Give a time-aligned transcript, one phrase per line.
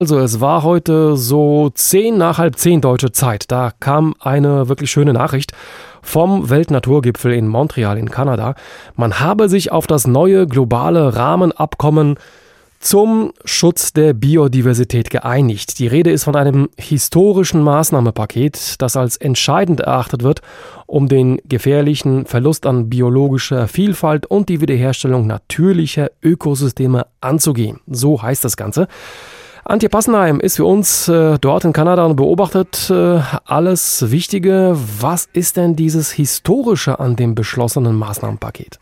[0.00, 3.50] Also es war heute so zehn nach halb zehn deutsche Zeit.
[3.50, 5.50] Da kam eine wirklich schöne Nachricht
[6.02, 8.54] vom Weltnaturgipfel in Montreal in Kanada.
[8.94, 12.14] Man habe sich auf das neue globale Rahmenabkommen
[12.78, 15.80] zum Schutz der Biodiversität geeinigt.
[15.80, 20.42] Die Rede ist von einem historischen Maßnahmepaket, das als entscheidend erachtet wird,
[20.86, 27.80] um den gefährlichen Verlust an biologischer Vielfalt und die Wiederherstellung natürlicher Ökosysteme anzugehen.
[27.88, 28.86] So heißt das Ganze.
[29.68, 34.74] Antje Passenheim ist für uns äh, dort in Kanada und beobachtet äh, alles Wichtige.
[34.98, 38.78] Was ist denn dieses Historische an dem beschlossenen Maßnahmenpaket?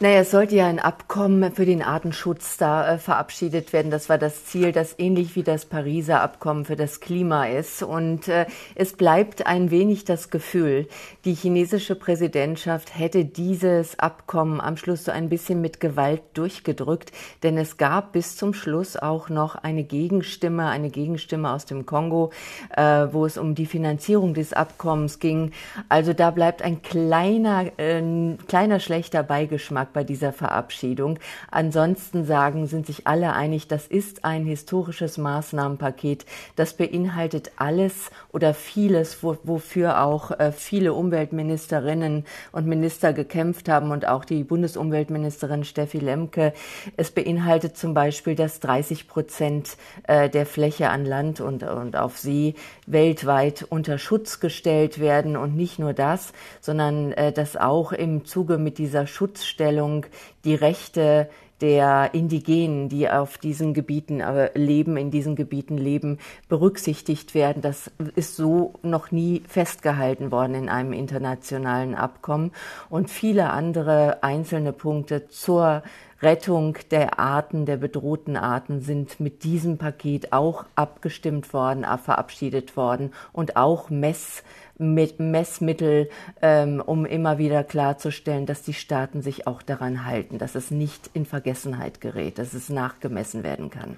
[0.00, 3.92] Naja, es sollte ja ein Abkommen für den Artenschutz da äh, verabschiedet werden.
[3.92, 7.80] Das war das Ziel, das ähnlich wie das Pariser Abkommen für das Klima ist.
[7.80, 10.88] Und äh, es bleibt ein wenig das Gefühl,
[11.24, 17.12] die chinesische Präsidentschaft hätte dieses Abkommen am Schluss so ein bisschen mit Gewalt durchgedrückt.
[17.44, 22.32] Denn es gab bis zum Schluss auch noch eine Gegenstimme, eine Gegenstimme aus dem Kongo,
[22.76, 25.52] äh, wo es um die Finanzierung des Abkommens ging.
[25.88, 28.02] Also da bleibt ein kleiner, äh,
[28.48, 31.18] kleiner schlechter Beigeschmack bei dieser Verabschiedung.
[31.50, 36.26] Ansonsten sagen, sind sich alle einig, das ist ein historisches Maßnahmenpaket.
[36.56, 43.90] Das beinhaltet alles oder vieles, wo, wofür auch äh, viele Umweltministerinnen und Minister gekämpft haben
[43.90, 46.52] und auch die Bundesumweltministerin Steffi Lemke.
[46.96, 52.18] Es beinhaltet zum Beispiel, dass 30 Prozent äh, der Fläche an Land und, und auf
[52.18, 52.54] See
[52.86, 58.58] weltweit unter Schutz gestellt werden und nicht nur das, sondern äh, dass auch im Zuge
[58.58, 60.06] mit dieser Schutzstelle Gleichstellung,
[60.44, 61.28] die Rechte
[61.60, 67.62] der Indigenen, die auf diesen Gebieten äh, leben, in diesen Gebieten leben, berücksichtigt werden.
[67.62, 72.52] Das ist so noch nie festgehalten worden in einem internationalen Abkommen.
[72.90, 75.82] Und viele andere einzelne Punkte zur
[76.22, 83.12] Rettung der Arten, der bedrohten Arten sind mit diesem Paket auch abgestimmt worden, verabschiedet worden
[83.32, 84.42] und auch Mess
[84.76, 86.08] mit Messmittel,
[86.42, 91.10] ähm, um immer wieder klarzustellen, dass die Staaten sich auch daran halten, dass es nicht
[91.14, 93.96] in Vergessenheit gerät, dass es nachgemessen werden kann.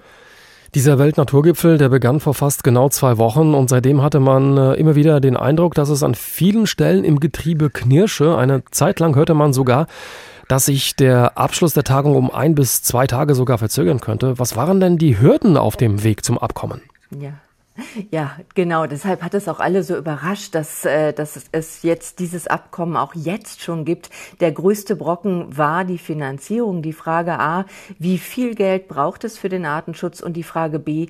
[0.75, 4.95] Dieser Weltnaturgipfel, der begann vor fast genau zwei Wochen und seitdem hatte man äh, immer
[4.95, 8.37] wieder den Eindruck, dass es an vielen Stellen im Getriebe knirsche.
[8.37, 9.87] Eine Zeit lang hörte man sogar,
[10.47, 14.39] dass sich der Abschluss der Tagung um ein bis zwei Tage sogar verzögern könnte.
[14.39, 16.81] Was waren denn die Hürden auf dem Weg zum Abkommen?
[17.11, 17.33] Ja.
[18.09, 18.87] Ja, genau.
[18.87, 23.13] Deshalb hat es auch alle so überrascht, dass, äh, dass es jetzt dieses Abkommen auch
[23.13, 24.09] jetzt schon gibt.
[24.39, 26.81] Der größte Brocken war die Finanzierung.
[26.81, 27.65] Die Frage A,
[27.99, 30.21] wie viel Geld braucht es für den Artenschutz?
[30.21, 31.07] Und die Frage B,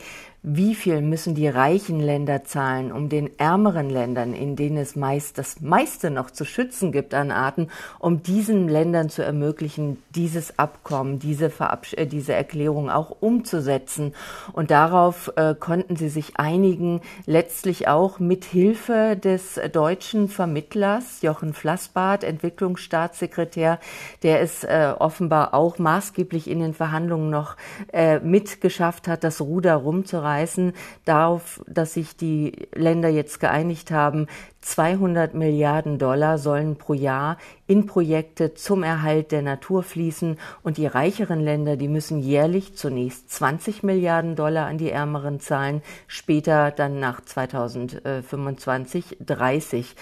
[0.50, 5.38] wie viel müssen die reichen Länder zahlen, um den ärmeren Ländern, in denen es meist
[5.38, 7.68] das meiste noch zu schützen gibt an Arten,
[8.00, 14.14] um diesen Ländern zu ermöglichen, dieses Abkommen, diese, Verabsch äh, diese Erklärung auch umzusetzen.
[14.54, 21.54] Und darauf äh, konnten sie sich einigen, letztlich auch mit Hilfe des deutschen Vermittlers Jochen
[21.54, 23.80] Flassbart, Entwicklungsstaatssekretär,
[24.24, 27.58] der es äh, offenbar auch maßgeblich in den Verhandlungen noch
[27.92, 30.74] äh, mitgeschafft hat, das Ruder rumzureißen verweisen
[31.06, 34.28] darauf, dass sich die Länder jetzt geeinigt haben,
[34.68, 40.88] 200 Milliarden Dollar sollen pro Jahr in Projekte zum Erhalt der Natur fließen und die
[40.88, 47.00] reicheren Länder, die müssen jährlich zunächst 20 Milliarden Dollar an die ärmeren zahlen, später dann
[47.00, 49.96] nach 2025 30,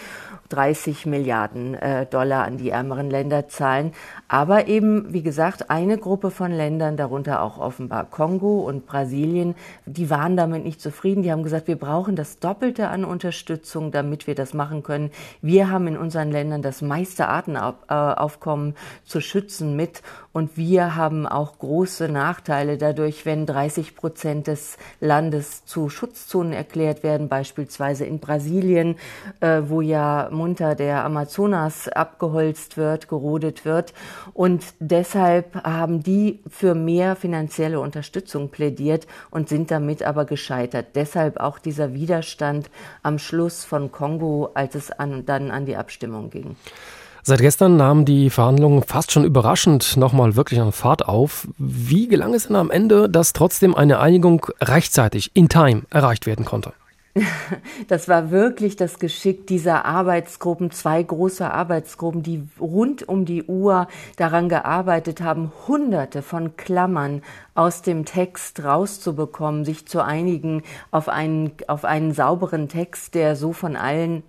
[0.50, 3.92] 30 Milliarden äh, Dollar an die ärmeren Länder zahlen.
[4.28, 9.54] Aber eben, wie gesagt, eine Gruppe von Ländern, darunter auch offenbar Kongo und Brasilien,
[9.86, 11.22] die waren damit nicht zufrieden.
[11.22, 15.12] Die haben gesagt, wir brauchen das Doppelte an Unterstützung, damit wir das machen können.
[15.42, 20.02] Wir haben in unseren Ländern das meiste Artenaufkommen zu schützen mit
[20.36, 27.04] und wir haben auch große Nachteile dadurch, wenn 30 Prozent des Landes zu Schutzzonen erklärt
[27.04, 28.98] werden, beispielsweise in Brasilien,
[29.40, 33.94] äh, wo ja munter der Amazonas abgeholzt wird, gerodet wird.
[34.34, 40.88] Und deshalb haben die für mehr finanzielle Unterstützung plädiert und sind damit aber gescheitert.
[40.96, 42.70] Deshalb auch dieser Widerstand
[43.04, 46.56] am Schluss von Kongo als es an, dann an die Abstimmung ging.
[47.28, 51.48] Seit gestern nahmen die Verhandlungen fast schon überraschend nochmal wirklich an Fahrt auf.
[51.58, 56.46] Wie gelang es denn am Ende, dass trotzdem eine Einigung rechtzeitig, in time, erreicht werden
[56.46, 56.74] konnte?
[57.88, 63.88] Das war wirklich das Geschick dieser Arbeitsgruppen, zwei große Arbeitsgruppen, die rund um die Uhr
[64.18, 67.22] daran gearbeitet haben, hunderte von Klammern
[67.56, 70.62] aus dem Text rauszubekommen, sich zu einigen
[70.92, 74.24] auf einen, auf einen sauberen Text, der so von allen,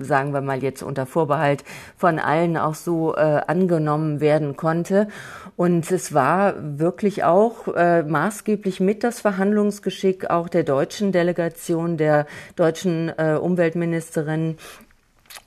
[0.00, 1.64] sagen wir mal jetzt unter Vorbehalt,
[1.96, 5.08] von allen auch so äh, angenommen werden konnte.
[5.56, 12.26] Und es war wirklich auch äh, maßgeblich mit das Verhandlungsgeschick auch der deutschen Delegation, der
[12.56, 14.58] deutschen äh, Umweltministerin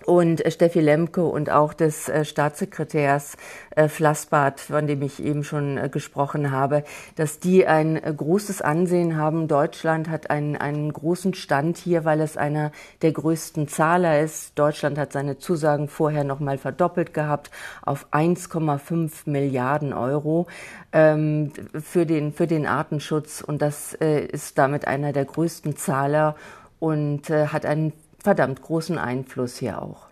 [0.05, 3.37] und äh, Steffi Lemke und auch des äh, Staatssekretärs
[3.75, 6.83] äh, Flassbart, von dem ich eben schon gesprochen habe,
[7.15, 9.47] dass die ein großes Ansehen haben.
[9.47, 12.71] Deutschland hat einen, einen großen Stand hier, weil es einer
[13.01, 14.57] der größten Zahler ist.
[14.57, 17.51] Deutschland hat seine Zusagen vorher noch mal verdoppelt gehabt
[17.83, 20.47] auf 1,5 Milliarden Euro
[20.91, 21.51] ähm,
[21.81, 23.41] für, den, für den Artenschutz.
[23.41, 26.35] Und das äh, ist damit einer der größten Zahler
[26.79, 30.08] und äh, hat einen verdammt großen Einfluss hier auch.